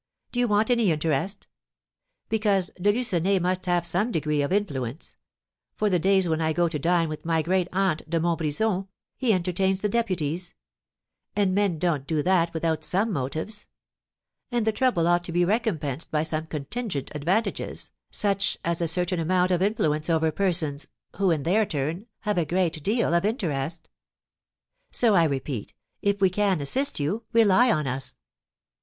Do 0.31 0.39
you 0.39 0.47
want 0.47 0.71
any 0.71 0.89
interest? 0.91 1.45
Because 2.27 2.71
De 2.81 2.91
Lucenay 2.91 3.37
must 3.37 3.67
have 3.67 3.85
some 3.85 4.11
degree 4.11 4.41
of 4.41 4.51
influence; 4.51 5.15
for, 5.75 5.91
the 5.91 5.99
days 5.99 6.27
when 6.27 6.41
I 6.41 6.53
go 6.53 6.67
to 6.67 6.79
dine 6.79 7.07
with 7.07 7.23
my 7.23 7.43
great 7.43 7.67
aunt, 7.71 8.09
De 8.09 8.19
Montbrison, 8.19 8.87
he 9.15 9.31
entertains 9.31 9.81
the 9.81 9.89
deputies; 9.89 10.55
and 11.35 11.53
men 11.53 11.77
don't 11.77 12.07
do 12.07 12.23
that 12.23 12.51
without 12.51 12.83
some 12.83 13.13
motives; 13.13 13.67
and 14.49 14.65
the 14.65 14.71
trouble 14.71 15.05
ought 15.05 15.23
to 15.25 15.31
be 15.31 15.45
recompensed 15.45 16.09
by 16.09 16.23
some 16.23 16.47
contingent 16.47 17.11
advantages, 17.13 17.91
such 18.09 18.57
as 18.65 18.81
a 18.81 18.87
certain 18.87 19.19
amount 19.19 19.51
of 19.51 19.61
influence 19.61 20.09
over 20.09 20.31
persons, 20.31 20.87
who, 21.17 21.29
in 21.29 21.43
their 21.43 21.63
turn, 21.63 22.07
have 22.21 22.39
a 22.39 22.43
great 22.45 22.81
deal 22.83 23.13
of 23.13 23.23
interest. 23.23 23.87
So, 24.89 25.13
I 25.13 25.25
repeat, 25.25 25.75
if 26.01 26.19
we 26.19 26.31
can 26.31 26.59
assist 26.59 26.99
you, 26.99 27.23
rely 27.33 27.71
on 27.71 27.85
us. 27.85 28.15